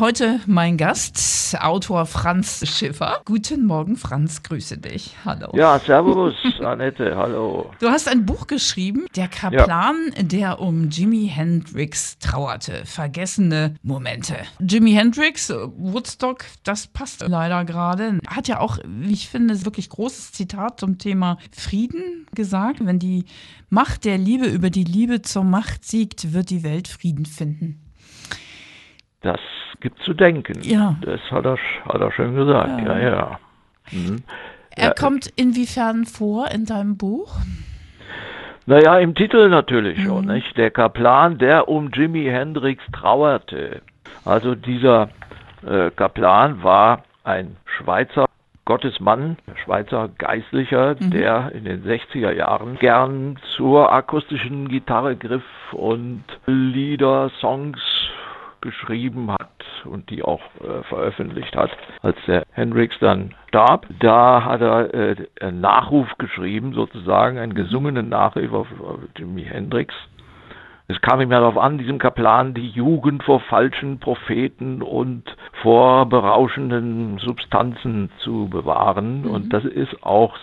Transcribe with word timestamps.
Heute 0.00 0.40
mein 0.46 0.76
Gast, 0.76 1.56
Autor 1.60 2.06
Franz 2.06 2.68
Schiffer. 2.68 3.20
Guten 3.24 3.64
Morgen, 3.64 3.94
Franz, 3.94 4.42
grüße 4.42 4.76
dich. 4.78 5.14
Hallo. 5.24 5.52
Ja, 5.54 5.78
servus, 5.78 6.34
Annette, 6.64 7.14
hallo. 7.14 7.70
Du 7.78 7.88
hast 7.88 8.08
ein 8.08 8.26
Buch 8.26 8.48
geschrieben, 8.48 9.06
Der 9.14 9.28
Kaplan, 9.28 9.94
ja. 10.16 10.22
der 10.24 10.58
um 10.58 10.90
Jimi 10.90 11.30
Hendrix 11.32 12.18
trauerte. 12.18 12.82
Vergessene 12.84 13.76
Momente. 13.84 14.34
Jimi 14.58 14.94
Hendrix, 14.94 15.48
Woodstock, 15.50 16.44
das 16.64 16.88
passt 16.88 17.24
leider 17.28 17.64
gerade. 17.64 18.18
Hat 18.26 18.48
ja 18.48 18.58
auch, 18.58 18.78
wie 18.84 19.12
ich 19.12 19.28
finde, 19.28 19.64
wirklich 19.64 19.90
großes 19.90 20.32
Zitat 20.32 20.80
zum 20.80 20.98
Thema 20.98 21.38
Frieden 21.56 22.26
gesagt. 22.34 22.84
Wenn 22.84 22.98
die 22.98 23.26
Macht 23.70 24.04
der 24.04 24.18
Liebe 24.18 24.46
über 24.46 24.70
die 24.70 24.82
Liebe 24.82 25.22
zur 25.22 25.44
Macht 25.44 25.84
siegt, 25.84 26.32
wird 26.32 26.50
die 26.50 26.64
Welt 26.64 26.88
Frieden 26.88 27.26
finden. 27.26 27.83
Das 29.24 29.40
gibt 29.80 30.00
zu 30.02 30.12
denken. 30.12 30.60
Ja. 30.62 30.96
Das 31.00 31.20
hat 31.30 31.46
er, 31.46 31.56
hat 31.88 32.00
er 32.00 32.12
schön 32.12 32.36
gesagt, 32.36 32.78
ja, 32.80 32.98
ja. 32.98 33.08
ja. 33.08 33.38
Mhm. 33.90 34.22
Er 34.70 34.88
ja. 34.88 34.94
kommt 34.94 35.28
inwiefern 35.36 36.04
vor 36.04 36.50
in 36.50 36.66
deinem 36.66 36.98
Buch? 36.98 37.34
Naja, 38.66 38.98
im 38.98 39.14
Titel 39.14 39.48
natürlich 39.48 39.98
mhm. 39.98 40.04
schon, 40.04 40.24
nicht? 40.26 40.56
Der 40.58 40.70
Kaplan, 40.70 41.38
der 41.38 41.68
um 41.68 41.90
Jimi 41.90 42.24
Hendrix 42.24 42.82
trauerte. 42.92 43.80
Also 44.26 44.54
dieser 44.54 45.08
äh, 45.66 45.90
Kaplan 45.90 46.62
war 46.62 47.04
ein 47.24 47.56
Schweizer 47.64 48.26
Gottesmann, 48.66 49.36
Schweizer 49.64 50.10
Geistlicher, 50.18 50.96
mhm. 50.98 51.10
der 51.10 51.52
in 51.52 51.64
den 51.64 51.84
60er 51.84 52.32
Jahren 52.32 52.78
gern 52.78 53.38
zur 53.56 53.90
akustischen 53.90 54.68
Gitarre 54.68 55.16
griff 55.16 55.44
und 55.72 56.24
Lieder, 56.46 57.30
Songs 57.40 57.78
geschrieben 58.64 59.30
hat 59.30 59.50
und 59.84 60.10
die 60.10 60.24
auch 60.24 60.40
äh, 60.60 60.82
veröffentlicht 60.88 61.54
hat. 61.54 61.70
Als 62.02 62.16
der 62.26 62.42
Hendrix 62.50 62.96
dann 62.98 63.34
starb, 63.48 63.86
da 64.00 64.44
hat 64.44 64.60
er 64.60 64.92
äh, 64.92 65.16
einen 65.40 65.60
Nachruf 65.60 66.08
geschrieben, 66.18 66.72
sozusagen 66.72 67.38
einen 67.38 67.54
gesungenen 67.54 68.08
Nachruf 68.08 68.52
auf, 68.52 68.66
auf 68.80 68.98
Jimi 69.16 69.44
Hendrix. 69.44 69.94
Es 70.86 71.00
kam 71.00 71.20
ihm 71.20 71.30
darauf 71.30 71.56
an, 71.56 71.78
diesem 71.78 71.98
Kaplan 71.98 72.52
die 72.52 72.68
Jugend 72.68 73.22
vor 73.22 73.40
falschen 73.40 74.00
Propheten 74.00 74.82
und 74.82 75.22
vor 75.62 76.06
berauschenden 76.06 77.18
Substanzen 77.18 78.10
zu 78.18 78.48
bewahren. 78.50 79.22
Mhm. 79.22 79.30
Und 79.30 79.52
das 79.52 79.64
ist 79.64 80.02
auch 80.02 80.36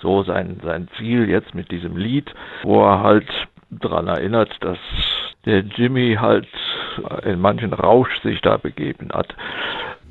so 0.00 0.22
sein, 0.22 0.60
sein 0.62 0.88
Ziel 0.96 1.28
jetzt 1.28 1.54
mit 1.54 1.70
diesem 1.70 1.96
Lied, 1.96 2.32
wo 2.62 2.84
er 2.84 3.02
halt 3.02 3.28
daran 3.70 4.08
erinnert, 4.08 4.50
dass 4.60 4.78
der 5.44 5.60
Jimmy 5.60 6.16
halt 6.20 6.48
in 7.24 7.40
manchen 7.40 7.72
Rausch 7.72 8.10
sich 8.22 8.40
da 8.40 8.56
begeben 8.56 9.08
hat. 9.12 9.34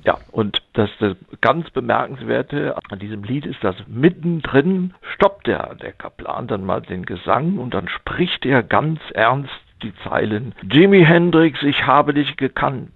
Ja, 0.05 0.17
und 0.31 0.61
das, 0.73 0.89
das 0.99 1.15
ganz 1.41 1.69
Bemerkenswerte 1.71 2.75
an 2.89 2.99
diesem 2.99 3.23
Lied 3.23 3.45
ist, 3.45 3.63
dass 3.63 3.75
mittendrin 3.87 4.93
stoppt 5.13 5.47
der, 5.47 5.75
der 5.75 5.91
Kaplan 5.91 6.47
dann 6.47 6.65
mal 6.65 6.81
den 6.81 7.05
Gesang 7.05 7.57
und 7.57 7.73
dann 7.73 7.89
spricht 7.89 8.45
er 8.45 8.63
ganz 8.63 8.99
ernst 9.13 9.51
die 9.83 9.93
Zeilen 10.03 10.53
Jimi 10.63 11.03
Hendrix, 11.03 11.61
ich 11.63 11.85
habe 11.85 12.13
dich 12.13 12.37
gekannt. 12.37 12.91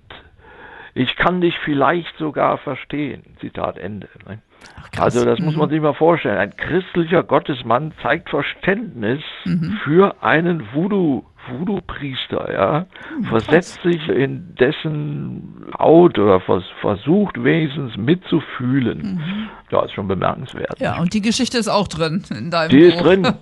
Ich 0.96 1.16
kann 1.16 1.42
dich 1.42 1.58
vielleicht 1.60 2.16
sogar 2.18 2.58
verstehen. 2.60 3.24
Zitat 3.40 3.78
Ende. 3.80 4.08
Ne? 4.28 4.40
Ach, 4.78 5.02
also 5.02 5.26
das 5.26 5.40
mhm. 5.40 5.46
muss 5.46 5.56
man 5.56 5.70
sich 5.70 5.82
mal 5.82 5.96
vorstellen. 5.96 6.38
Ein 6.38 6.56
christlicher 6.56 7.24
Gottesmann 7.24 7.94
zeigt 8.02 8.30
Verständnis 8.30 9.22
mhm. 9.46 9.80
für 9.84 10.22
einen 10.22 10.72
Voodoo 10.74 11.24
Voodoo-Priester, 11.48 12.54
ja, 12.54 12.86
hm, 13.10 13.24
versetzt 13.26 13.82
sich 13.84 14.08
in 14.08 14.56
dessen 14.56 15.66
Haut 15.78 16.18
oder 16.18 16.40
vers 16.40 16.64
versucht 16.82 17.44
wenigstens 17.44 17.98
mitzufühlen. 17.98 19.16
Mhm. 19.16 19.50
Ja, 19.72 19.84
ist 19.84 19.94
schon 19.94 20.08
bemerkenswert. 20.08 20.80
Ja, 20.80 21.00
und 21.00 21.14
die 21.14 21.22
Geschichte 21.22 21.58
ist 21.58 21.68
auch 21.68 21.88
drin 21.88 22.24
in 22.30 22.52
deinem 22.52 22.70
Die 22.70 22.90
Buch. 22.90 22.96
ist 22.96 23.04
drin. 23.04 23.28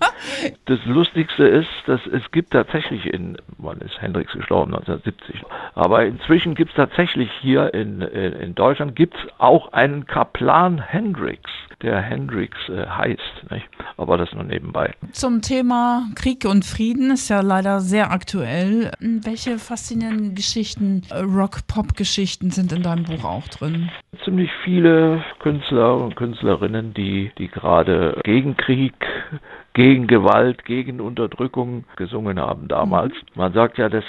Das 0.66 0.80
Lustigste 0.86 1.46
ist, 1.46 1.70
dass 1.88 2.00
es 2.06 2.30
gibt 2.32 2.52
tatsächlich 2.52 3.12
in, 3.12 3.38
wann 3.58 3.80
ist 3.80 4.00
Hendrix 4.00 4.32
gestorben, 4.32 4.74
1970, 4.74 5.44
aber 5.74 6.06
inzwischen 6.06 6.54
gibt 6.54 6.70
es 6.72 6.76
tatsächlich 6.76 7.30
hier 7.42 7.74
in, 7.74 8.02
in, 8.02 8.34
in 8.34 8.56
Deutschland 8.56 8.96
gibt 8.96 9.16
es 9.16 9.22
auch 9.40 9.74
einen 9.74 10.06
Kaplan 10.06 10.80
Hendrix 10.80 11.50
der 11.82 12.02
Hendrix 12.02 12.58
äh, 12.70 12.86
heißt. 12.88 13.52
Nicht? 13.52 13.68
Aber 13.98 14.18
das 14.18 14.32
nur 14.34 14.44
nebenbei. 14.44 14.94
Zum 15.12 15.42
Thema 15.42 16.08
Krieg 16.16 16.46
und 16.46 16.66
Frieden 16.66 17.12
ist 17.12 17.30
ja 17.30 17.42
leider 17.42 17.80
sehr 17.92 18.12
aktuell. 18.12 18.92
Welche 19.00 19.60
faszinierenden 19.60 20.34
Geschichten, 20.34 21.04
äh, 21.12 21.20
Rock-Pop-Geschichten 21.20 22.50
sind 22.50 22.72
in 22.72 22.84
deinem 22.84 23.04
Buch 23.04 23.26
auch 23.26 23.48
drin? 23.50 23.92
Ziemlich 24.24 24.50
viele 24.64 25.24
Künstler 25.40 25.98
und 25.98 26.16
Künstlerinnen, 26.16 26.94
die, 26.94 27.32
die 27.38 27.50
gerade 27.50 28.20
gegen 28.24 28.56
Krieg 28.56 28.94
gegen 29.74 30.08
Gewalt, 30.08 30.64
gegen 30.66 31.02
Unterdrückung 31.02 31.84
gesungen 31.98 32.40
haben 32.40 32.70
damals. 32.70 33.14
Mhm. 33.14 33.42
Man 33.42 33.54
sagt 33.54 33.78
ja, 33.78 33.90
dass 33.90 34.06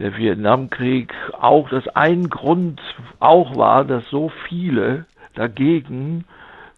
der 0.00 0.16
Vietnamkrieg 0.16 1.12
auch 1.40 1.68
das 1.68 1.86
ein 1.88 2.28
Grund 2.28 2.80
auch 3.20 3.56
war, 3.56 3.84
dass 3.84 4.04
so 4.10 4.32
viele 4.48 5.06
dagegen 5.34 6.24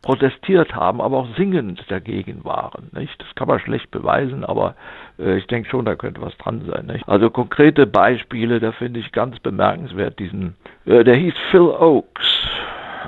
protestiert 0.05 0.75
haben, 0.75 1.01
aber 1.01 1.17
auch 1.17 1.29
singend 1.37 1.83
dagegen 1.89 2.45
waren. 2.45 2.91
Nicht? 2.93 3.19
Das 3.21 3.35
kann 3.35 3.49
man 3.49 3.59
schlecht 3.59 3.91
beweisen, 3.91 4.45
aber 4.45 4.77
äh, 5.19 5.39
ich 5.39 5.47
denke 5.47 5.71
schon, 5.71 5.87
da 5.87 5.97
könnte 5.97 6.21
was 6.21 6.37
dran 6.37 6.63
sein. 6.71 6.85
Nicht? 6.87 7.09
Also 7.09 7.31
konkrete 7.31 7.87
Beispiele, 7.87 8.61
da 8.61 8.73
finde 8.73 9.01
ich 9.01 9.13
ganz 9.13 9.41
bemerkenswert 9.41 10.19
diesen, 10.19 10.57
äh, 10.85 11.05
der 11.05 11.17
hieß 11.17 11.33
Phil 11.51 11.63
Oakes 11.63 12.27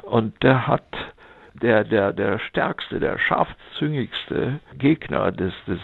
und 0.02 0.42
der 0.42 0.66
hat 0.66 0.86
der, 1.52 1.84
der, 1.84 2.14
der 2.14 2.38
stärkste, 2.38 2.98
der 2.98 3.18
scharfzüngigste 3.18 4.60
Gegner 4.78 5.32
des, 5.32 5.52
des, 5.66 5.80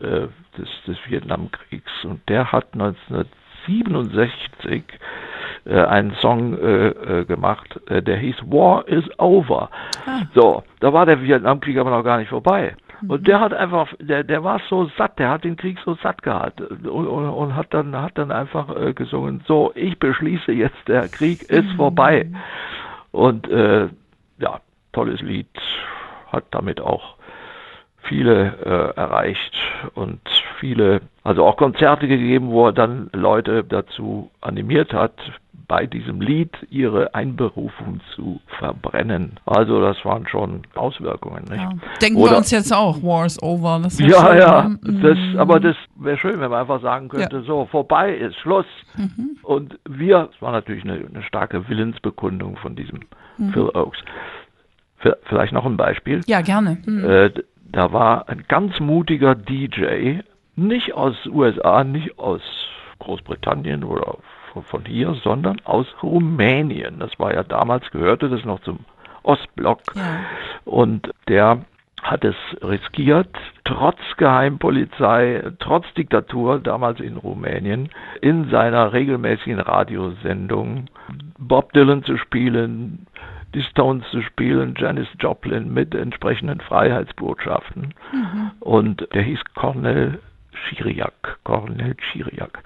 äh, 0.00 0.28
des, 0.56 0.68
des 0.86 0.96
Vietnamkriegs 1.08 1.92
und 2.04 2.26
der 2.28 2.52
hat 2.52 2.72
1967 2.72 4.84
äh, 5.68 5.84
einen 5.84 6.12
Song 6.20 6.58
äh, 6.58 6.88
äh, 6.88 7.24
gemacht, 7.24 7.80
äh, 7.88 8.02
der 8.02 8.16
hieß 8.16 8.36
War 8.46 8.86
is 8.88 9.04
Over. 9.18 9.70
Ah. 10.06 10.22
So, 10.34 10.62
da 10.80 10.92
war 10.92 11.06
der 11.06 11.22
Vietnamkrieg 11.22 11.78
aber 11.78 11.90
noch 11.90 12.02
gar 12.02 12.18
nicht 12.18 12.30
vorbei. 12.30 12.74
Mhm. 13.00 13.10
Und 13.10 13.28
der 13.28 13.40
hat 13.40 13.52
einfach, 13.52 13.88
der, 14.00 14.24
der 14.24 14.42
war 14.42 14.60
so 14.68 14.90
satt, 14.96 15.18
der 15.18 15.30
hat 15.30 15.44
den 15.44 15.56
Krieg 15.56 15.78
so 15.84 15.94
satt 16.02 16.22
gehabt 16.22 16.60
und, 16.60 16.86
und, 16.86 17.28
und 17.28 17.54
hat 17.54 17.72
dann 17.74 17.94
hat 17.94 18.16
dann 18.16 18.32
einfach 18.32 18.74
äh, 18.74 18.94
gesungen, 18.94 19.42
so, 19.46 19.72
ich 19.74 19.98
beschließe 19.98 20.52
jetzt, 20.52 20.88
der 20.88 21.08
Krieg 21.08 21.42
ist 21.42 21.72
mhm. 21.72 21.76
vorbei. 21.76 22.30
Und 23.12 23.48
äh, 23.48 23.88
ja, 24.38 24.60
tolles 24.92 25.20
Lied, 25.20 25.48
hat 26.32 26.44
damit 26.50 26.80
auch 26.80 27.17
viele 28.08 28.54
äh, 28.64 28.98
erreicht 28.98 29.54
und 29.94 30.20
viele, 30.58 31.00
also 31.22 31.44
auch 31.44 31.56
Konzerte 31.56 32.08
gegeben, 32.08 32.50
wo 32.50 32.66
er 32.66 32.72
dann 32.72 33.10
Leute 33.12 33.64
dazu 33.64 34.30
animiert 34.40 34.92
hat, 34.92 35.14
bei 35.68 35.86
diesem 35.86 36.22
Lied 36.22 36.50
ihre 36.70 37.14
Einberufung 37.14 38.00
zu 38.14 38.40
verbrennen. 38.58 39.32
Also 39.44 39.82
das 39.82 40.02
waren 40.02 40.26
schon 40.26 40.62
Auswirkungen. 40.74 41.44
Nicht? 41.44 41.60
Ja. 41.60 41.72
Denken 42.00 42.18
Oder, 42.18 42.32
wir 42.32 42.38
uns 42.38 42.50
jetzt 42.50 42.72
auch, 42.72 43.02
War 43.02 43.26
is 43.26 43.40
over. 43.42 43.82
ja, 43.82 43.90
schön, 43.90 44.38
ja, 44.38 44.70
das, 44.82 45.18
mhm. 45.18 45.38
aber 45.38 45.60
das 45.60 45.76
wäre 45.96 46.16
schön, 46.16 46.40
wenn 46.40 46.50
man 46.50 46.62
einfach 46.62 46.80
sagen 46.80 47.10
könnte, 47.10 47.36
ja. 47.36 47.42
so, 47.42 47.66
vorbei 47.70 48.14
ist, 48.14 48.36
Schluss. 48.36 48.64
Mhm. 48.96 49.36
Und 49.42 49.78
wir, 49.86 50.30
das 50.32 50.40
war 50.42 50.52
natürlich 50.52 50.84
eine, 50.84 51.04
eine 51.06 51.22
starke 51.22 51.68
Willensbekundung 51.68 52.56
von 52.56 52.74
diesem 52.74 53.00
mhm. 53.36 53.52
Phil 53.52 53.70
Oakes. 53.74 53.98
Vielleicht 55.28 55.52
noch 55.52 55.64
ein 55.64 55.76
Beispiel. 55.76 56.22
Ja, 56.26 56.40
gerne. 56.40 56.78
Mhm. 56.86 57.04
Da 57.70 57.92
war 57.92 58.28
ein 58.28 58.44
ganz 58.48 58.80
mutiger 58.80 59.34
DJ, 59.34 60.20
nicht 60.56 60.94
aus 60.94 61.14
USA, 61.26 61.84
nicht 61.84 62.18
aus 62.18 62.40
Großbritannien 62.98 63.84
oder 63.84 64.16
von 64.62 64.84
hier, 64.84 65.14
sondern 65.22 65.60
aus 65.64 65.86
Rumänien. 66.02 66.98
Das 66.98 67.18
war 67.18 67.32
ja 67.32 67.44
damals, 67.44 67.88
gehörte 67.90 68.28
das 68.28 68.44
noch 68.44 68.60
zum 68.60 68.80
Ostblock. 69.22 69.80
Ja. 69.94 70.20
Und 70.64 71.10
der 71.28 71.64
hat 72.02 72.24
es 72.24 72.36
riskiert, 72.62 73.28
trotz 73.64 73.98
Geheimpolizei, 74.16 75.42
trotz 75.58 75.92
Diktatur 75.94 76.60
damals 76.60 77.00
in 77.00 77.16
Rumänien, 77.16 77.90
in 78.20 78.48
seiner 78.50 78.92
regelmäßigen 78.92 79.60
Radiosendung 79.60 80.86
Bob 81.38 81.72
Dylan 81.72 82.04
zu 82.04 82.16
spielen, 82.16 83.06
die 83.54 83.62
Stones 83.62 84.04
zu 84.10 84.22
spielen, 84.22 84.74
Janis 84.76 85.08
Joplin 85.18 85.72
mit 85.72 85.94
entsprechenden 85.94 86.60
Freiheitsbotschaften. 86.60 87.94
Mhm. 88.12 88.50
Und 88.60 89.08
der 89.14 89.22
hieß 89.22 89.40
Cornel 89.54 90.20
Chiriac, 90.68 91.38
Cornel 91.44 91.96
Chiriac. 92.12 92.62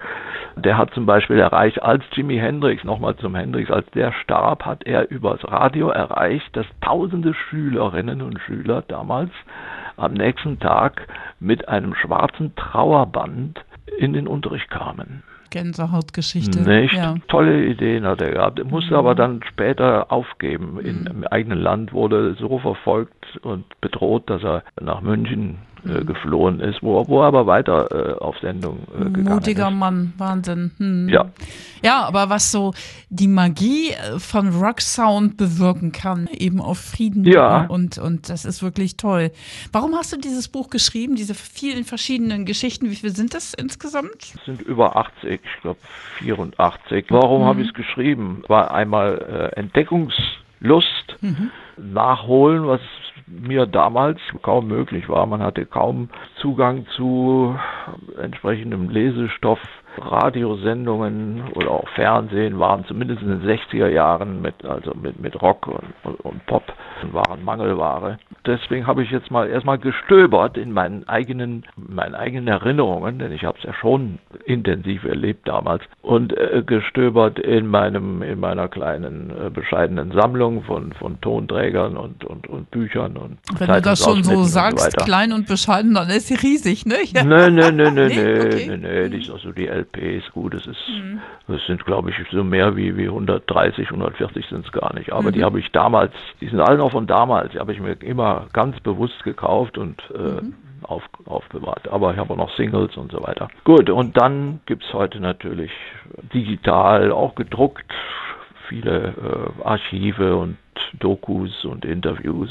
Der 0.55 0.77
hat 0.77 0.93
zum 0.93 1.05
Beispiel 1.05 1.39
erreicht, 1.39 1.81
als 1.81 2.03
Jimi 2.13 2.37
Hendrix, 2.37 2.83
nochmal 2.83 3.15
zum 3.15 3.35
Hendrix, 3.35 3.71
als 3.71 3.89
der 3.91 4.11
starb, 4.11 4.65
hat 4.65 4.85
er 4.85 5.09
übers 5.09 5.43
Radio 5.49 5.89
erreicht, 5.89 6.55
dass 6.55 6.65
tausende 6.81 7.33
Schülerinnen 7.33 8.21
und 8.21 8.39
Schüler 8.39 8.83
damals 8.87 9.31
am 9.97 10.13
nächsten 10.13 10.59
Tag 10.59 11.07
mit 11.39 11.67
einem 11.67 11.93
schwarzen 11.95 12.55
Trauerband 12.55 13.63
in 13.97 14.13
den 14.13 14.27
Unterricht 14.27 14.69
kamen. 14.69 15.23
Gänsehautgeschichte. 15.49 16.61
Nicht? 16.61 16.95
Ja. 16.95 17.15
Tolle 17.27 17.65
Ideen 17.65 18.05
hat 18.05 18.21
er 18.21 18.31
gehabt. 18.31 18.57
Er 18.57 18.65
musste 18.65 18.91
mhm. 18.91 18.97
aber 18.97 19.13
dann 19.13 19.41
später 19.47 20.11
aufgeben. 20.11 20.79
In, 20.79 21.01
mhm. 21.01 21.07
Im 21.07 21.27
eigenen 21.27 21.59
Land 21.59 21.93
wurde 21.93 22.35
so 22.39 22.57
verfolgt 22.57 23.37
und 23.43 23.65
bedroht, 23.79 24.29
dass 24.29 24.43
er 24.43 24.63
nach 24.81 25.01
München 25.01 25.59
äh, 25.85 26.03
geflohen 26.05 26.59
ist, 26.59 26.81
wo, 26.81 27.07
wo 27.07 27.21
er 27.21 27.27
aber 27.27 27.45
weiter 27.45 27.89
äh, 27.91 28.19
auf 28.19 28.37
Sendung 28.39 28.79
äh, 28.95 29.05
gegangen 29.05 29.35
Mutiger 29.35 29.67
ist. 29.67 29.73
Mann, 29.75 30.13
Wahnsinn. 30.17 30.71
Hm. 30.77 31.09
Ja. 31.09 31.25
Ja, 31.83 32.05
aber 32.05 32.29
was 32.29 32.51
so 32.51 32.73
die 33.09 33.27
Magie 33.27 33.91
äh, 33.91 34.19
von 34.19 34.49
Rock 34.49 34.79
Sound 34.81 35.35
bewirken 35.35 35.91
kann, 35.91 36.27
eben 36.27 36.61
auf 36.61 36.79
Frieden 36.79 37.25
ja. 37.25 37.65
und, 37.65 37.97
und 37.97 38.29
das 38.29 38.45
ist 38.45 38.63
wirklich 38.63 38.95
toll. 38.95 39.31
Warum 39.73 39.93
hast 39.95 40.13
du 40.13 40.17
dieses 40.17 40.47
Buch 40.47 40.69
geschrieben, 40.69 41.15
diese 41.15 41.35
vielen 41.35 41.83
verschiedenen 41.83 42.45
Geschichten? 42.45 42.89
Wie 42.89 42.95
viele 42.95 43.11
sind 43.11 43.33
das 43.33 43.53
insgesamt? 43.53 44.33
Es 44.35 44.45
sind 44.45 44.61
über 44.61 44.95
80, 44.95 45.41
ich 45.43 45.61
glaube 45.61 45.79
84. 46.19 47.05
Warum 47.09 47.41
mhm. 47.41 47.45
habe 47.45 47.61
ich 47.61 47.67
es 47.67 47.73
geschrieben? 47.73 48.43
War 48.47 48.73
einmal 48.73 49.51
äh, 49.55 49.59
Entdeckungslust, 49.59 51.17
mhm. 51.21 51.51
Nachholen, 51.77 52.67
was 52.67 52.81
mir 53.27 53.65
damals 53.65 54.19
kaum 54.41 54.67
möglich 54.67 55.09
war. 55.09 55.25
Man 55.25 55.41
hatte 55.41 55.65
kaum 55.65 56.09
Zugang 56.41 56.85
zu 56.95 57.57
entsprechendem 58.21 58.89
Lesestoff. 58.89 59.59
Radiosendungen 59.95 61.51
oder 61.53 61.69
auch 61.69 61.87
Fernsehen 61.89 62.59
waren 62.59 62.83
zumindest 62.85 63.21
in 63.21 63.27
den 63.27 63.43
60er 63.43 63.87
Jahren 63.87 64.41
mit, 64.41 64.65
also 64.65 64.93
mit, 64.95 65.19
mit 65.19 65.39
Rock 65.39 65.67
und, 65.67 66.19
und 66.21 66.45
Pop 66.47 66.63
waren 67.11 67.43
Mangelware. 67.43 68.17
Deswegen 68.45 68.87
habe 68.87 69.03
ich 69.03 69.11
jetzt 69.11 69.31
mal 69.31 69.49
erstmal 69.49 69.77
gestöbert 69.77 70.57
in 70.57 70.71
meinen 70.71 71.07
eigenen, 71.07 71.65
meinen 71.75 72.15
eigenen 72.15 72.47
Erinnerungen, 72.47 73.19
denn 73.19 73.31
ich 73.31 73.43
habe 73.43 73.57
es 73.57 73.63
ja 73.63 73.73
schon 73.73 74.19
intensiv 74.45 75.03
erlebt 75.03 75.47
damals 75.47 75.83
und 76.01 76.35
äh, 76.37 76.63
gestöbert 76.65 77.39
in 77.39 77.67
meinem, 77.67 78.21
in 78.21 78.39
meiner 78.39 78.67
kleinen 78.67 79.31
äh, 79.31 79.49
bescheidenen 79.49 80.11
Sammlung 80.11 80.63
von, 80.63 80.93
von 80.93 81.19
Tonträgern 81.21 81.97
und, 81.97 82.23
und, 82.25 82.47
und 82.47 82.69
Büchern 82.71 83.17
und 83.17 83.37
Wenn 83.57 83.67
du 83.67 83.81
das 83.81 84.03
schon 84.03 84.23
so 84.23 84.43
sagst, 84.43 84.91
so 84.91 85.05
klein 85.05 85.33
und 85.33 85.47
bescheiden, 85.47 85.93
dann 85.93 86.09
ist 86.09 86.27
sie 86.27 86.35
riesig, 86.35 86.85
ne? 86.85 86.95
Ja. 87.13 87.23
Nö, 87.23 87.49
nö, 87.49 87.71
nö, 87.71 87.91
nö, 87.91 88.07
nee, 88.07 88.39
okay. 88.39 88.67
nö, 88.67 88.77
nö, 88.77 89.09
die 89.09 89.21
ist 89.21 89.29
also 89.29 89.51
die 89.51 89.67
LPs, 89.67 90.31
gut, 90.33 90.53
es 90.53 90.65
ist, 90.67 90.77
mhm. 90.89 91.19
das 91.47 91.65
sind 91.65 91.83
glaube 91.85 92.11
ich 92.11 92.15
so 92.31 92.43
mehr 92.43 92.75
wie, 92.75 92.95
wie 92.97 93.07
130, 93.07 93.89
140 93.89 94.45
sind 94.47 94.65
es 94.65 94.71
gar 94.71 94.93
nicht, 94.93 95.11
aber 95.11 95.29
mhm. 95.29 95.33
die 95.33 95.43
habe 95.43 95.59
ich 95.59 95.71
damals, 95.71 96.13
die 96.41 96.47
sind 96.47 96.59
alle 96.59 96.77
noch 96.77 96.92
von 96.93 97.07
damals, 97.07 97.51
die 97.51 97.59
habe 97.59 97.73
ich 97.73 97.81
mir 97.81 98.01
immer 98.01 98.45
ganz 98.53 98.79
bewusst 98.79 99.21
gekauft 99.23 99.77
und 99.77 100.01
äh, 100.15 100.41
mhm. 100.41 100.55
auf, 100.83 101.03
aufbewahrt. 101.25 101.89
Aber 101.89 102.13
ich 102.13 102.17
habe 102.17 102.33
auch 102.33 102.37
noch 102.37 102.55
Singles 102.55 102.95
und 102.95 103.11
so 103.11 103.21
weiter. 103.21 103.49
Gut, 103.65 103.89
und 103.89 104.15
dann 104.15 104.61
gibt 104.65 104.83
es 104.83 104.93
heute 104.93 105.19
natürlich 105.19 105.71
digital, 106.33 107.11
auch 107.11 107.35
gedruckt, 107.35 107.91
viele 108.69 109.13
äh, 109.61 109.63
Archive 109.65 110.37
und 110.37 110.57
Dokus 110.93 111.65
und 111.65 111.83
Interviews. 111.83 112.49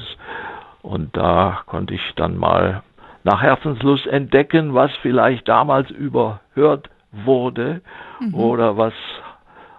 Und 0.82 1.16
da 1.16 1.62
konnte 1.66 1.94
ich 1.94 2.12
dann 2.16 2.36
mal 2.36 2.82
nach 3.24 3.40
Herzenslust 3.40 4.06
entdecken, 4.06 4.74
was 4.74 4.90
vielleicht 5.00 5.48
damals 5.48 5.90
überhört 5.90 6.90
wurde 7.12 7.80
mhm. 8.20 8.34
oder 8.34 8.76
was 8.76 8.94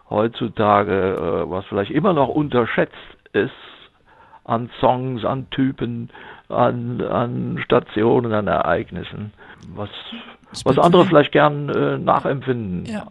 heutzutage, 0.10 1.16
äh, 1.16 1.50
was 1.52 1.66
vielleicht 1.66 1.92
immer 1.92 2.14
noch 2.14 2.30
unterschätzt 2.30 2.96
ist 3.34 3.52
an 4.46 4.70
Songs, 4.80 5.24
an 5.26 5.50
Typen, 5.52 6.10
an, 6.50 7.02
an 7.02 7.60
Stationen, 7.64 8.34
an 8.34 8.48
Ereignissen, 8.48 9.34
was, 9.76 9.90
was 10.64 10.78
andere 10.78 11.06
vielleicht 11.06 11.32
gern 11.32 11.70
äh, 11.70 11.98
nachempfinden. 11.98 12.86
Ja. 12.86 13.08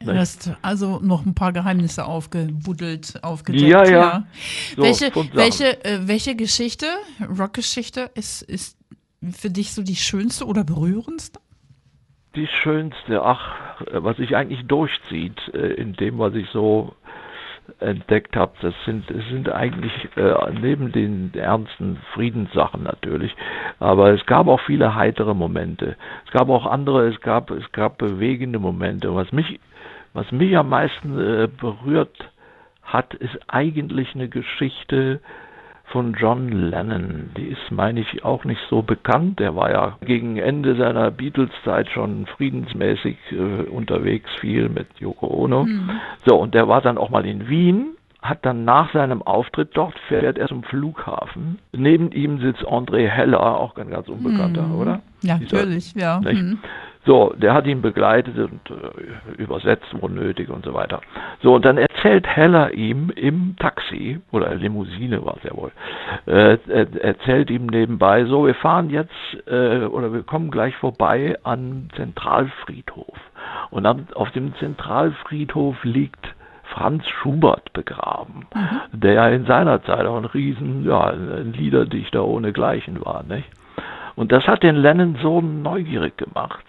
Du 0.00 0.14
hast 0.14 0.52
also 0.60 1.00
noch 1.00 1.24
ein 1.24 1.34
paar 1.34 1.52
Geheimnisse 1.52 2.04
aufgebuddelt, 2.04 3.22
aufgedeckt. 3.22 3.64
Ja, 3.64 3.84
ja. 3.84 3.90
ja. 3.90 4.26
So, 4.76 4.82
welche, 4.82 5.12
welche, 5.32 5.84
äh, 5.84 6.06
welche 6.06 6.36
Geschichte, 6.36 6.86
Rockgeschichte, 7.38 8.10
ist, 8.14 8.42
ist 8.42 8.76
für 9.30 9.48
dich 9.50 9.72
so 9.72 9.82
die 9.82 9.96
schönste 9.96 10.46
oder 10.46 10.64
berührendste? 10.64 11.40
Die 12.36 12.48
schönste, 12.48 13.22
ach, 13.22 13.80
was 13.92 14.16
sich 14.16 14.36
eigentlich 14.36 14.66
durchzieht 14.66 15.40
äh, 15.54 15.72
in 15.74 15.94
dem, 15.94 16.18
was 16.18 16.34
ich 16.34 16.48
so 16.50 16.94
entdeckt 17.80 18.36
habe, 18.36 18.52
das 18.60 18.74
sind, 18.84 19.06
sind 19.30 19.50
eigentlich 19.50 19.92
äh, 20.16 20.34
neben 20.60 20.92
den 20.92 21.32
ernsten 21.34 21.98
Friedenssachen 22.12 22.82
natürlich, 22.82 23.34
aber 23.78 24.12
es 24.12 24.24
gab 24.26 24.46
auch 24.48 24.60
viele 24.60 24.94
heitere 24.94 25.34
Momente. 25.34 25.96
Es 26.26 26.32
gab 26.32 26.48
auch 26.48 26.66
andere, 26.66 27.08
es 27.08 27.20
gab, 27.20 27.50
es 27.50 27.70
gab 27.72 27.98
bewegende 27.98 28.58
Momente. 28.58 29.14
Was 29.14 29.32
mich, 29.32 29.60
was 30.12 30.30
mich 30.30 30.56
am 30.56 30.68
meisten 30.68 31.18
äh, 31.18 31.48
berührt 31.48 32.30
hat, 32.82 33.14
ist 33.14 33.38
eigentlich 33.48 34.14
eine 34.14 34.28
Geschichte 34.28 35.20
von 35.94 36.14
John 36.18 36.48
Lennon. 36.48 37.30
Die 37.36 37.46
ist, 37.46 37.70
meine 37.70 38.00
ich, 38.00 38.24
auch 38.24 38.44
nicht 38.44 38.60
so 38.68 38.82
bekannt. 38.82 39.38
Der 39.38 39.54
war 39.54 39.70
ja 39.70 39.96
gegen 40.04 40.38
Ende 40.38 40.74
seiner 40.74 41.12
Beatles-Zeit 41.12 41.88
schon 41.88 42.26
friedensmäßig 42.26 43.16
äh, 43.30 43.70
unterwegs, 43.70 44.28
viel 44.40 44.68
mit 44.68 44.88
Yoko 44.98 45.28
Ono. 45.28 45.66
Mhm. 45.66 45.90
So, 46.26 46.34
und 46.34 46.52
der 46.52 46.66
war 46.66 46.80
dann 46.80 46.98
auch 46.98 47.10
mal 47.10 47.24
in 47.24 47.48
Wien 47.48 47.96
hat 48.24 48.38
dann 48.46 48.64
nach 48.64 48.90
seinem 48.94 49.20
Auftritt 49.20 49.72
dort, 49.74 49.98
fährt 50.08 50.38
er 50.38 50.48
zum 50.48 50.62
Flughafen. 50.62 51.58
Neben 51.72 52.10
ihm 52.10 52.40
sitzt 52.40 52.66
André 52.66 53.06
Heller, 53.06 53.60
auch 53.60 53.76
ein 53.76 53.90
ganz 53.90 54.08
unbekannter, 54.08 54.62
mm. 54.62 54.80
oder? 54.80 55.02
Ja, 55.20 55.36
Dieser, 55.36 55.58
natürlich, 55.58 55.92
ja. 55.94 56.22
So, 57.06 57.34
der 57.36 57.52
hat 57.52 57.66
ihn 57.66 57.82
begleitet 57.82 58.38
und 58.38 58.60
äh, 58.70 59.42
übersetzt, 59.42 59.86
wo 60.00 60.08
nötig 60.08 60.48
und 60.48 60.64
so 60.64 60.72
weiter. 60.72 61.00
So, 61.42 61.54
und 61.54 61.64
dann 61.64 61.76
erzählt 61.76 62.26
Heller 62.26 62.72
ihm 62.72 63.10
im 63.14 63.56
Taxi, 63.58 64.20
oder 64.32 64.54
Limousine 64.54 65.24
war 65.24 65.36
es 65.36 65.42
ja 65.42 65.54
wohl, 65.54 65.70
äh, 66.26 66.56
erzählt 67.00 67.50
ihm 67.50 67.66
nebenbei, 67.66 68.24
so, 68.24 68.46
wir 68.46 68.54
fahren 68.54 68.88
jetzt, 68.88 69.12
äh, 69.46 69.84
oder 69.84 70.12
wir 70.12 70.22
kommen 70.22 70.50
gleich 70.50 70.74
vorbei 70.76 71.36
an 71.42 71.88
Zentralfriedhof. 71.96 73.18
Und 73.70 73.84
dann 73.84 74.06
auf 74.14 74.30
dem 74.30 74.54
Zentralfriedhof 74.56 75.76
liegt 75.84 76.34
Franz 76.74 77.06
Schubert 77.08 77.72
begraben, 77.72 78.46
mhm. 78.54 79.00
der 79.00 79.12
ja 79.12 79.28
in 79.28 79.44
seiner 79.44 79.82
Zeit 79.84 80.06
auch 80.06 80.16
ein 80.16 80.24
riesen 80.24 80.86
ja, 80.86 81.10
ein 81.10 81.52
Liederdichter 81.52 82.24
ohnegleichen 82.24 83.04
war. 83.04 83.22
Nicht? 83.24 83.48
Und 84.16 84.32
das 84.32 84.46
hat 84.46 84.62
den 84.62 84.76
Lennon 84.76 85.18
so 85.22 85.40
neugierig 85.40 86.16
gemacht. 86.16 86.64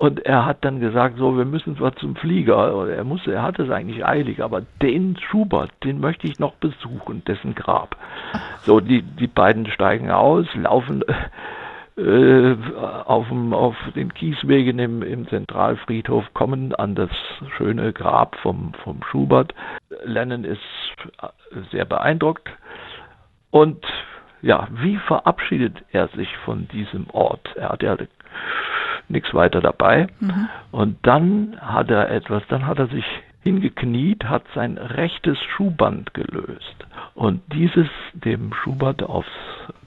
Und 0.00 0.24
er 0.24 0.46
hat 0.46 0.64
dann 0.64 0.80
gesagt, 0.80 1.18
so, 1.18 1.36
wir 1.36 1.44
müssen 1.44 1.76
zwar 1.76 1.94
zum 1.96 2.16
Flieger, 2.16 2.88
er 2.88 3.04
musste, 3.04 3.34
er 3.34 3.42
hatte 3.42 3.64
es 3.64 3.70
eigentlich 3.70 4.02
eilig, 4.02 4.42
aber 4.42 4.62
den 4.80 5.14
Schubert, 5.18 5.70
den 5.84 6.00
möchte 6.00 6.26
ich 6.26 6.38
noch 6.38 6.54
besuchen, 6.54 7.22
dessen 7.26 7.54
Grab. 7.54 7.96
So, 8.62 8.80
die, 8.80 9.02
die 9.02 9.26
beiden 9.26 9.66
steigen 9.66 10.10
aus, 10.10 10.46
laufen 10.54 11.04
äh, 11.98 12.56
auf, 13.04 13.28
dem, 13.28 13.52
auf 13.52 13.76
den 13.94 14.14
Kieswegen 14.14 14.78
im, 14.78 15.02
im 15.02 15.28
Zentralfriedhof 15.28 16.24
kommen 16.32 16.74
an 16.74 16.94
das 16.94 17.10
schöne 17.58 17.92
Grab 17.92 18.36
vom, 18.36 18.72
vom 18.82 19.02
Schubert. 19.02 19.54
Lennon 20.04 20.44
ist 20.44 20.62
sehr 21.72 21.84
beeindruckt 21.84 22.48
und 23.50 23.84
ja, 24.40 24.66
wie 24.70 24.96
verabschiedet 24.96 25.76
er 25.92 26.08
sich 26.08 26.34
von 26.46 26.68
diesem 26.68 27.10
Ort? 27.10 27.54
Er 27.56 27.68
hat 27.68 27.82
ja 27.82 27.98
nichts 29.10 29.34
weiter 29.34 29.60
dabei. 29.60 30.06
Mhm. 30.20 30.48
Und 30.70 30.98
dann 31.02 31.56
hat 31.60 31.90
er 31.90 32.10
etwas, 32.10 32.42
dann 32.48 32.66
hat 32.66 32.78
er 32.78 32.86
sich 32.88 33.04
hingekniet, 33.42 34.24
hat 34.24 34.44
sein 34.54 34.76
rechtes 34.78 35.38
Schuhband 35.56 36.14
gelöst 36.14 36.86
und 37.14 37.40
dieses 37.52 37.88
dem 38.12 38.52
Schubert 38.52 39.02
aufs 39.02 39.28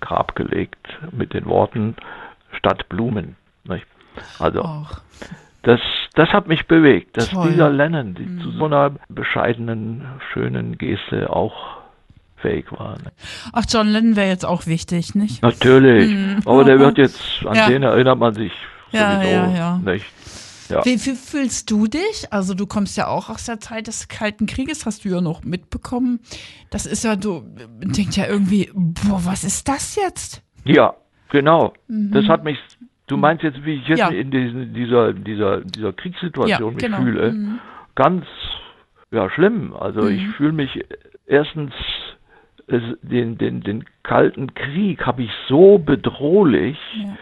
Grab 0.01 0.35
gelegt 0.35 0.87
mit 1.11 1.33
den 1.33 1.45
Worten 1.45 1.95
statt 2.57 2.89
Blumen. 2.89 3.35
Nicht? 3.63 3.85
Also 4.39 4.63
Och. 4.63 5.01
das, 5.61 5.79
das 6.15 6.29
hat 6.29 6.47
mich 6.47 6.67
bewegt, 6.67 7.17
dass 7.17 7.29
Toll. 7.29 7.51
dieser 7.51 7.69
Lennon 7.69 8.15
die, 8.15 8.23
mhm. 8.23 8.41
zu 8.41 8.51
so 8.51 8.65
einer 8.65 8.91
bescheidenen, 9.07 10.05
schönen 10.31 10.77
Geste 10.77 11.29
auch 11.29 11.77
fähig 12.37 12.71
war. 12.71 12.97
Ne? 12.97 13.11
Ach, 13.53 13.63
John 13.69 13.87
Lennon 13.87 14.15
wäre 14.15 14.27
jetzt 14.27 14.45
auch 14.45 14.65
wichtig, 14.65 15.15
nicht? 15.15 15.43
Natürlich, 15.43 16.11
mhm. 16.11 16.39
aber 16.45 16.63
der 16.65 16.79
wird 16.79 16.97
jetzt, 16.97 17.45
an 17.45 17.55
ja. 17.55 17.67
den 17.67 17.83
erinnert 17.83 18.17
man 18.17 18.33
sich 18.33 18.51
ja, 18.93 19.15
sowieso 19.15 19.31
ja, 19.31 19.49
ja. 19.49 19.77
nicht. 19.77 20.05
Ja. 20.69 20.85
Wie, 20.85 20.95
wie, 20.95 21.15
fühlst 21.15 21.69
du 21.69 21.87
dich? 21.87 22.31
Also 22.31 22.53
du 22.53 22.65
kommst 22.65 22.97
ja 22.97 23.07
auch 23.07 23.29
aus 23.29 23.45
der 23.45 23.59
Zeit 23.59 23.87
des 23.87 24.07
Kalten 24.07 24.45
Krieges, 24.45 24.85
hast 24.85 25.05
du 25.05 25.09
ja 25.09 25.21
noch 25.21 25.43
mitbekommen. 25.43 26.19
Das 26.71 26.85
ist 26.85 27.03
ja, 27.03 27.15
du 27.15 27.43
denkst 27.81 28.17
ja 28.17 28.27
irgendwie, 28.27 28.71
boah, 28.73 29.21
was 29.25 29.43
ist 29.43 29.67
das 29.67 29.95
jetzt? 29.95 30.41
Ja, 30.63 30.95
genau. 31.29 31.73
Mhm. 31.87 32.11
Das 32.11 32.27
hat 32.27 32.43
mich, 32.43 32.57
du 33.07 33.17
meinst 33.17 33.43
jetzt, 33.43 33.63
wie 33.65 33.75
ich 33.75 33.87
jetzt 33.87 33.99
ja. 33.99 34.09
in 34.09 34.31
diesen, 34.31 34.73
dieser, 34.73 35.13
dieser, 35.13 35.61
dieser 35.61 35.93
Kriegssituation 35.93 36.69
ja, 36.69 36.75
mich 36.75 36.83
genau. 36.83 36.97
fühle. 36.97 37.31
Mhm. 37.33 37.59
Ganz, 37.95 38.25
ja, 39.11 39.29
schlimm. 39.29 39.73
Also 39.75 40.03
mhm. 40.03 40.09
ich 40.09 40.27
fühle 40.37 40.53
mich 40.53 40.83
erstens, 41.25 41.73
den, 42.67 43.37
den, 43.37 43.61
den 43.61 43.83
Kalten 44.03 44.53
Krieg 44.53 45.05
habe 45.05 45.23
ich 45.23 45.31
so 45.49 45.77
bedrohlich. 45.77 46.77
Ja 46.95 47.17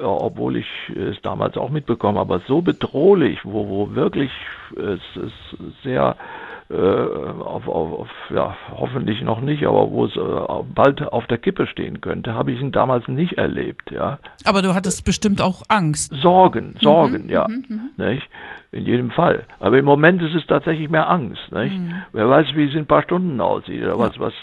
obwohl 0.00 0.56
ich 0.56 0.66
es 0.94 1.20
damals 1.22 1.56
auch 1.56 1.70
mitbekommen 1.70 2.18
habe, 2.18 2.40
so 2.46 2.62
bedrohlich, 2.62 3.38
wo, 3.44 3.68
wo 3.68 3.94
wirklich 3.94 4.30
es, 4.76 5.00
es 5.16 5.32
sehr 5.82 6.16
äh, 6.70 6.74
auf, 6.76 7.66
auf, 7.66 8.00
auf, 8.00 8.08
ja, 8.28 8.54
hoffentlich 8.76 9.22
noch 9.22 9.40
nicht, 9.40 9.64
aber 9.66 9.90
wo 9.90 10.04
es 10.04 10.14
äh, 10.16 10.64
bald 10.74 11.02
auf 11.02 11.26
der 11.26 11.38
Kippe 11.38 11.66
stehen 11.66 12.02
könnte, 12.02 12.34
habe 12.34 12.52
ich 12.52 12.60
ihn 12.60 12.72
damals 12.72 13.08
nicht 13.08 13.38
erlebt, 13.38 13.90
ja. 13.90 14.18
Aber 14.44 14.60
du 14.60 14.74
hattest 14.74 15.04
bestimmt 15.04 15.40
auch 15.40 15.62
Angst. 15.68 16.12
Sorgen, 16.20 16.74
Sorgen, 16.80 17.24
mhm, 17.24 17.30
ja, 17.30 17.46
mhm, 17.48 17.64
mhm. 17.96 18.04
nicht? 18.04 18.28
In 18.70 18.84
jedem 18.84 19.10
Fall. 19.10 19.44
Aber 19.60 19.78
im 19.78 19.86
Moment 19.86 20.20
ist 20.20 20.34
es 20.34 20.46
tatsächlich 20.46 20.90
mehr 20.90 21.08
Angst, 21.08 21.50
nicht? 21.52 21.78
Mhm. 21.78 22.02
Wer 22.12 22.28
weiß, 22.28 22.48
wie 22.54 22.66
es 22.66 22.74
in 22.74 22.80
ein 22.80 22.86
paar 22.86 23.02
Stunden 23.02 23.40
aussieht 23.40 23.82
oder 23.82 23.92
ja. 23.92 23.98
was, 23.98 24.18
was 24.18 24.34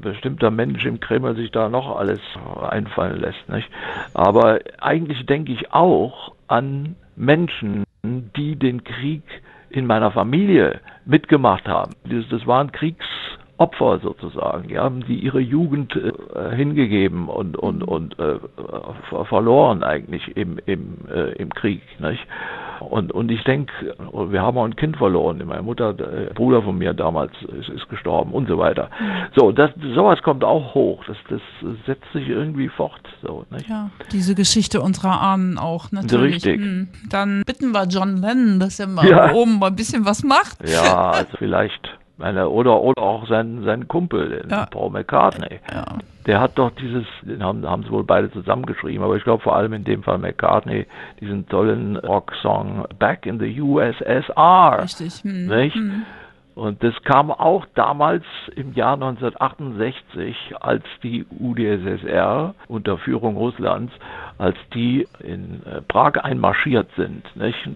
bestimmter 0.00 0.50
Mensch 0.50 0.84
im 0.84 1.00
Kreml 1.00 1.36
sich 1.36 1.50
da 1.50 1.68
noch 1.68 1.96
alles 1.96 2.20
einfallen 2.68 3.20
lässt, 3.20 3.48
nicht? 3.48 3.68
Aber 4.14 4.60
eigentlich 4.80 5.26
denke 5.26 5.52
ich 5.52 5.72
auch 5.72 6.32
an 6.48 6.96
Menschen, 7.16 7.84
die 8.04 8.56
den 8.56 8.84
Krieg 8.84 9.22
in 9.70 9.86
meiner 9.86 10.10
Familie 10.10 10.80
mitgemacht 11.04 11.66
haben. 11.66 11.94
Das, 12.04 12.46
waren 12.46 12.70
Kriegsopfer 13.58 14.00
sozusagen, 14.00 14.68
ja, 14.68 14.88
die 14.90 15.18
ihre 15.18 15.40
Jugend 15.40 15.94
äh, 15.96 16.54
hingegeben 16.56 17.28
und, 17.28 17.56
und, 17.56 17.82
und 17.82 18.18
äh, 18.18 18.38
verloren 19.28 19.82
eigentlich 19.82 20.36
im, 20.36 20.58
im, 20.66 20.96
äh, 21.12 21.32
im 21.32 21.50
Krieg. 21.50 21.82
Nicht? 22.00 22.26
Und, 22.80 23.12
und 23.12 23.30
ich 23.30 23.42
denke, 23.44 23.72
wir 24.12 24.42
haben 24.42 24.58
auch 24.58 24.64
ein 24.64 24.76
Kind 24.76 24.96
verloren. 24.96 25.42
Meine 25.46 25.62
Mutter, 25.62 25.94
der 25.94 26.34
Bruder 26.34 26.62
von 26.62 26.76
mir 26.76 26.92
damals 26.92 27.32
ist, 27.58 27.68
ist 27.68 27.88
gestorben 27.88 28.32
und 28.32 28.48
so 28.48 28.58
weiter. 28.58 28.90
So, 29.36 29.52
das, 29.52 29.70
sowas 29.94 30.20
kommt 30.22 30.44
auch 30.44 30.74
hoch. 30.74 31.02
Das, 31.06 31.16
das 31.30 31.40
setzt 31.86 32.12
sich 32.12 32.28
irgendwie 32.28 32.68
fort. 32.68 33.00
So, 33.22 33.46
nicht? 33.50 33.68
Ja, 33.68 33.90
diese 34.12 34.34
Geschichte 34.34 34.80
unserer 34.80 35.20
Ahnen 35.20 35.56
auch 35.56 35.92
natürlich. 35.92 36.44
Richtig. 36.44 36.60
Hm. 36.60 36.88
Dann 37.08 37.42
bitten 37.46 37.72
wir 37.72 37.84
John 37.84 38.16
Lennon, 38.16 38.58
dass 38.58 38.80
er 38.80 38.88
mal 38.88 39.08
ja. 39.08 39.32
oben 39.32 39.60
mal 39.60 39.68
ein 39.68 39.76
bisschen 39.76 40.04
was 40.04 40.24
macht. 40.24 40.68
Ja, 40.68 41.10
also 41.12 41.30
vielleicht 41.38 41.90
meine, 42.16 42.48
oder, 42.48 42.80
oder 42.80 43.02
auch 43.02 43.26
sein, 43.28 43.62
sein 43.64 43.88
Kumpel, 43.88 44.44
ja. 44.48 44.66
Paul 44.66 44.90
McCartney. 44.90 45.60
Ja. 45.72 45.84
Der 46.26 46.40
hat 46.40 46.52
doch 46.58 46.70
dieses, 46.70 47.04
den 47.22 47.42
haben, 47.42 47.68
haben 47.68 47.82
sie 47.82 47.90
wohl 47.90 48.04
beide 48.04 48.30
zusammengeschrieben, 48.30 49.04
aber 49.04 49.16
ich 49.16 49.24
glaube 49.24 49.42
vor 49.42 49.56
allem 49.56 49.72
in 49.72 49.84
dem 49.84 50.02
Fall 50.02 50.18
McCartney, 50.18 50.86
diesen 51.20 51.46
tollen 51.48 51.96
Rocksong 51.96 52.86
Back 52.98 53.26
in 53.26 53.38
the 53.38 53.60
USSR. 53.60 54.78
Richtig. 54.82 55.22
Hm. 55.22 55.46
Nicht? 55.46 55.74
Hm. 55.74 56.04
Und 56.54 56.84
das 56.84 56.94
kam 57.02 57.30
auch 57.30 57.66
damals 57.74 58.24
im 58.54 58.74
Jahr 58.74 58.94
1968, 58.94 60.54
als 60.60 60.84
die 61.02 61.26
UdSSR 61.30 62.54
unter 62.68 62.98
Führung 62.98 63.36
Russlands 63.36 63.92
als 64.38 64.56
die 64.74 65.06
in 65.20 65.62
äh, 65.64 65.80
Prag 65.82 66.16
einmarschiert 66.22 66.88
sind. 66.96 67.24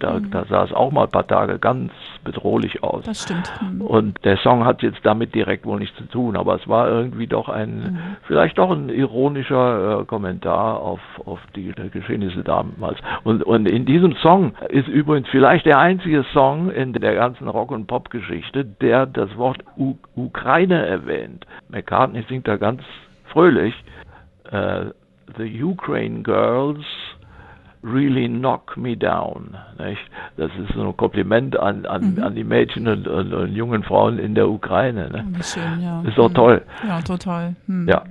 Da, 0.01 0.15
mhm. 0.15 0.31
da 0.31 0.45
sah 0.47 0.65
es 0.65 0.73
auch 0.73 0.91
mal 0.91 1.05
ein 1.05 1.11
paar 1.11 1.27
Tage 1.27 1.59
ganz 1.59 1.93
bedrohlich 2.25 2.83
aus. 2.83 3.05
Das 3.05 3.23
stimmt. 3.23 3.51
Mhm. 3.63 3.81
Und 3.83 4.25
der 4.25 4.39
Song 4.39 4.65
hat 4.65 4.83
jetzt 4.83 4.99
damit 5.05 5.35
direkt 5.35 5.67
wohl 5.67 5.79
nichts 5.79 5.97
zu 5.97 6.05
tun, 6.05 6.37
aber 6.37 6.57
es 6.57 6.67
war 6.67 6.89
irgendwie 6.89 7.27
doch 7.27 7.49
ein, 7.49 7.79
mhm. 7.79 8.17
vielleicht 8.27 8.59
doch 8.59 8.71
ein 8.71 8.89
ironischer 8.89 10.01
äh, 10.01 10.05
Kommentar 10.05 10.81
auf, 10.81 11.01
auf 11.25 11.39
die 11.55 11.73
Geschehnisse 11.93 12.43
damals. 12.43 12.99
Und, 13.23 13.45
und 13.45 13.69
in 13.69 13.85
diesem 13.85 14.17
Song 14.17 14.55
ist 14.69 14.89
übrigens 14.89 15.29
vielleicht 15.29 15.65
der 15.65 15.79
einzige 15.79 16.25
Song 16.33 16.71
in 16.71 16.93
der 16.93 17.15
ganzen 17.15 17.49
Rock- 17.49 17.71
und 17.71 17.87
Pop-Geschichte, 17.87 18.67
der 18.81 19.07
das 19.07 19.37
Wort 19.37 19.59
U 19.77 19.97
Ukraine 20.15 20.87
erwähnt. 20.87 21.47
McCartney 21.69 22.25
singt 22.29 22.49
da 22.49 22.57
ganz 22.57 22.83
fröhlich. 23.33 23.75
Äh, 24.51 24.87
the 25.37 25.63
Ukraine 25.63 26.23
girls 26.23 26.85
really 27.83 28.29
knock 28.29 28.77
me 28.77 28.97
down. 28.97 29.57
Nicht? 29.79 30.01
Das 30.37 30.51
ist 30.59 30.75
so 30.75 30.89
ein 30.89 30.97
Kompliment 30.97 31.59
an, 31.59 31.87
an, 31.87 32.15
mhm. 32.15 32.23
an 32.23 32.35
die 32.35 32.45
Mädchen 32.45 32.89
und, 32.89 33.07
und, 33.07 33.33
und, 33.33 33.55
jungen 33.55 33.83
Frauen 33.83 34.19
in 34.19 34.35
der 34.35 34.49
Ukraine. 34.49 35.11
Ne? 35.11 35.27
Schön, 35.43 35.83
ja. 35.83 36.03
Ist 36.03 36.19
doch 36.19 36.33
toll. 36.33 36.63
Ja, 36.87 37.01
total. 37.03 37.57
Hm. 37.67 37.89
Ja. 37.89 38.05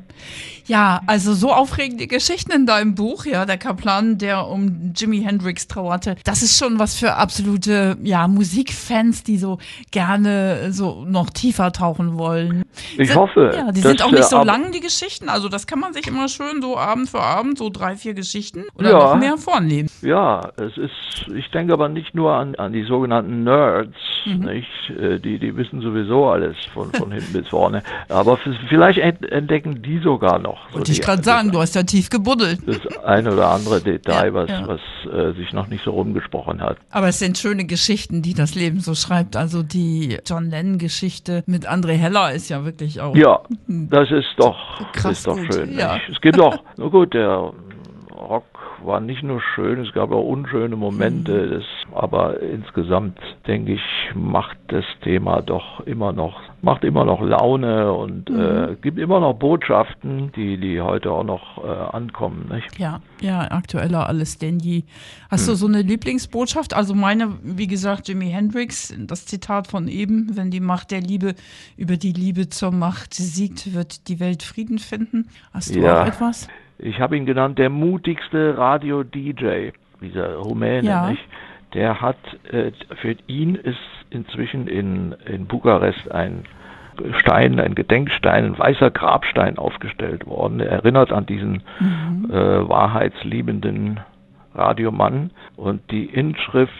Ja, 0.65 1.01
also 1.07 1.33
so 1.33 1.53
aufregende 1.53 2.07
Geschichten 2.07 2.51
in 2.51 2.65
deinem 2.65 2.93
Buch, 2.93 3.25
ja, 3.25 3.45
der 3.45 3.57
Kaplan, 3.57 4.17
der 4.17 4.47
um 4.47 4.91
Jimi 4.93 5.21
Hendrix 5.21 5.67
trauerte. 5.67 6.17
Das 6.25 6.43
ist 6.43 6.57
schon 6.57 6.77
was 6.77 6.95
für 6.95 7.13
absolute, 7.13 7.97
ja, 8.03 8.27
Musikfans, 8.27 9.23
die 9.23 9.37
so 9.37 9.59
gerne 9.91 10.73
so 10.73 11.05
noch 11.07 11.29
tiefer 11.29 11.71
tauchen 11.71 12.17
wollen. 12.17 12.65
Ich 12.97 13.07
sind, 13.07 13.17
hoffe. 13.17 13.53
Ja, 13.55 13.71
die 13.71 13.79
sind 13.79 14.01
auch 14.01 14.11
nicht 14.11 14.25
so 14.25 14.43
lang, 14.43 14.73
die 14.73 14.81
Geschichten. 14.81 15.29
Also 15.29 15.47
das 15.47 15.67
kann 15.67 15.79
man 15.79 15.93
sich 15.93 16.05
immer 16.07 16.27
schön 16.27 16.61
so 16.61 16.77
Abend 16.77 17.09
für 17.09 17.21
Abend, 17.21 17.57
so 17.57 17.69
drei, 17.69 17.95
vier 17.95 18.13
Geschichten 18.13 18.65
oder 18.75 18.91
ja, 18.91 18.99
noch 18.99 19.15
mehr 19.15 19.37
vornehmen. 19.57 19.89
Ja, 20.01 20.49
es 20.57 20.77
ist, 20.77 21.31
ich 21.35 21.49
denke 21.51 21.73
aber 21.73 21.89
nicht 21.89 22.15
nur 22.15 22.33
an, 22.33 22.55
an 22.55 22.73
die 22.73 22.83
sogenannten 22.83 23.43
Nerds, 23.43 23.95
mhm. 24.25 24.39
nicht? 24.39 24.89
Äh, 24.89 25.19
die, 25.19 25.37
die 25.37 25.55
wissen 25.55 25.81
sowieso 25.81 26.29
alles 26.29 26.55
von, 26.73 26.91
von 26.93 27.11
hinten 27.11 27.33
bis 27.33 27.47
vorne. 27.47 27.83
Aber 28.09 28.37
vielleicht 28.69 28.99
entdecken 28.99 29.81
die 29.81 29.99
sogar 29.99 30.39
noch 30.39 30.47
noch. 30.47 30.69
So 30.69 30.77
Wollte 30.77 30.91
ich 30.91 31.01
gerade 31.01 31.23
sagen, 31.23 31.51
du 31.51 31.59
hast 31.59 31.75
ja 31.75 31.83
tief 31.83 32.09
gebuddelt. 32.09 32.59
Das 32.65 33.03
ein 33.03 33.27
oder 33.27 33.49
andere 33.49 33.81
Detail, 33.81 34.27
ja, 34.27 34.33
was, 34.33 34.49
ja. 34.49 34.67
was 34.67 34.81
äh, 35.11 35.33
sich 35.33 35.53
noch 35.53 35.67
nicht 35.67 35.83
so 35.83 35.91
rumgesprochen 35.91 36.61
hat. 36.61 36.77
Aber 36.91 37.07
es 37.07 37.19
sind 37.19 37.37
schöne 37.37 37.65
Geschichten, 37.65 38.21
die 38.21 38.33
das 38.33 38.55
Leben 38.55 38.79
so 38.79 38.95
schreibt. 38.95 39.35
Also 39.35 39.63
die 39.63 40.19
John 40.25 40.49
Lennon-Geschichte 40.49 41.43
mit 41.45 41.69
André 41.69 41.93
Heller 41.93 42.31
ist 42.31 42.49
ja 42.49 42.65
wirklich 42.65 43.01
auch. 43.01 43.15
Ja, 43.15 43.41
das 43.67 44.11
ist 44.11 44.33
doch, 44.37 44.57
krass 44.93 45.19
ist 45.19 45.27
doch 45.27 45.37
gut. 45.37 45.53
schön. 45.53 45.77
Ja. 45.77 45.99
Es 46.11 46.19
gibt 46.21 46.39
auch, 46.39 46.57
nur 46.77 46.91
gut, 46.91 47.13
der 47.13 47.53
Rock 48.15 48.45
war 48.83 48.99
nicht 48.99 49.23
nur 49.23 49.41
schön, 49.41 49.79
es 49.79 49.93
gab 49.93 50.11
auch 50.11 50.23
unschöne 50.23 50.75
Momente, 50.75 51.47
mhm. 51.47 51.51
das, 51.51 51.63
aber 51.93 52.39
insgesamt 52.41 53.19
denke 53.45 53.73
ich, 53.73 53.81
macht 54.13 54.57
das 54.67 54.85
Thema 55.03 55.41
doch 55.41 55.81
immer 55.81 56.13
noch, 56.13 56.39
macht 56.61 56.83
immer 56.83 57.05
noch 57.05 57.21
Laune 57.21 57.91
und 57.93 58.29
mhm. 58.29 58.39
äh, 58.39 58.75
gibt 58.81 58.99
immer 58.99 59.19
noch 59.19 59.33
Botschaften, 59.33 60.31
die, 60.33 60.57
die 60.57 60.81
heute 60.81 61.11
auch 61.11 61.23
noch 61.23 61.63
äh, 61.63 61.67
ankommen. 61.67 62.49
Nicht? 62.51 62.77
Ja, 62.79 63.01
ja, 63.21 63.39
aktueller 63.51 64.07
alles 64.07 64.37
denn 64.37 64.59
je. 64.59 64.83
Hast 65.29 65.47
mhm. 65.47 65.51
du 65.51 65.55
so 65.55 65.67
eine 65.67 65.81
Lieblingsbotschaft? 65.81 66.73
Also 66.73 66.93
meine, 66.93 67.37
wie 67.43 67.67
gesagt, 67.67 68.07
Jimi 68.07 68.29
Hendrix, 68.29 68.93
das 68.97 69.25
Zitat 69.25 69.67
von 69.67 69.87
eben, 69.87 70.35
wenn 70.35 70.51
die 70.51 70.59
Macht 70.59 70.91
der 70.91 71.01
Liebe 71.01 71.35
über 71.77 71.97
die 71.97 72.13
Liebe 72.13 72.49
zur 72.49 72.71
Macht 72.71 73.13
siegt, 73.13 73.73
wird 73.73 74.07
die 74.07 74.19
Welt 74.19 74.43
Frieden 74.43 74.79
finden. 74.79 75.29
Hast 75.53 75.75
du 75.75 75.79
ja. 75.79 76.01
auch 76.01 76.07
etwas? 76.07 76.47
Ich 76.79 76.99
habe 76.99 77.17
ihn 77.17 77.25
genannt, 77.25 77.57
der 77.57 77.69
mutigste 77.69 78.57
Radio-DJ, 78.57 79.71
dieser 80.01 80.35
Rumäne, 80.35 80.87
ja. 80.87 81.09
nicht? 81.09 81.23
Der 81.73 82.01
hat, 82.01 82.17
äh, 82.51 82.71
für 83.01 83.15
ihn 83.27 83.55
ist 83.55 83.77
inzwischen 84.09 84.67
in, 84.67 85.15
in 85.25 85.47
Bukarest 85.47 86.11
ein 86.11 86.43
Stein, 87.19 87.59
ein 87.59 87.75
Gedenkstein, 87.75 88.45
ein 88.45 88.57
weißer 88.57 88.89
Grabstein 88.89 89.57
aufgestellt 89.57 90.25
worden. 90.25 90.59
Er 90.59 90.71
erinnert 90.71 91.11
an 91.11 91.25
diesen 91.25 91.63
mhm. 91.79 92.31
äh, 92.31 92.67
wahrheitsliebenden 92.67 93.99
Radiomann 94.55 95.31
und 95.55 95.91
die 95.91 96.05
Inschrift 96.05 96.73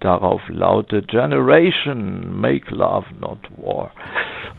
darauf 0.00 0.42
lautet 0.48 1.08
Generation, 1.08 2.38
make 2.38 2.74
love, 2.74 3.06
not 3.20 3.38
war. 3.56 3.90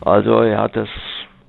Also 0.00 0.40
er 0.40 0.58
hat 0.58 0.74
das 0.74 0.88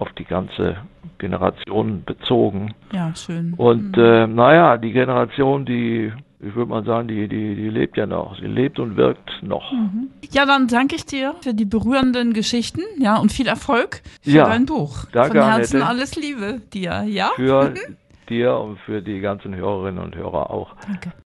auf 0.01 0.11
die 0.13 0.25
ganze 0.25 0.77
Generation 1.19 2.03
bezogen. 2.03 2.73
Ja, 2.91 3.15
schön. 3.15 3.53
Und 3.53 3.95
mhm. 3.95 4.03
äh, 4.03 4.27
naja, 4.27 4.77
die 4.77 4.91
Generation, 4.91 5.63
die, 5.65 6.11
ich 6.39 6.55
würde 6.55 6.69
mal 6.69 6.83
sagen, 6.83 7.07
die, 7.07 7.27
die, 7.27 7.55
die 7.55 7.69
lebt 7.69 7.97
ja 7.97 8.07
noch. 8.07 8.35
Sie 8.39 8.47
lebt 8.47 8.79
und 8.79 8.97
wirkt 8.97 9.29
noch. 9.43 9.71
Mhm. 9.71 10.09
Ja, 10.31 10.47
dann 10.47 10.67
danke 10.67 10.95
ich 10.95 11.05
dir 11.05 11.35
für 11.41 11.53
die 11.53 11.65
berührenden 11.65 12.33
Geschichten, 12.33 12.81
ja, 12.97 13.17
und 13.17 13.31
viel 13.31 13.47
Erfolg 13.47 14.01
für 14.21 14.31
ja, 14.31 14.45
dein 14.45 14.65
Buch. 14.65 15.05
Danke, 15.11 15.37
Von 15.37 15.47
Herzen 15.47 15.75
Annette. 15.77 15.89
alles 15.89 16.15
Liebe 16.15 16.61
dir, 16.73 17.03
ja? 17.03 17.29
Für 17.35 17.73
dir 18.29 18.57
und 18.57 18.79
für 18.79 19.03
die 19.03 19.19
ganzen 19.19 19.55
Hörerinnen 19.55 20.03
und 20.03 20.15
Hörer 20.15 20.49
auch. 20.49 20.75
Danke. 20.87 21.11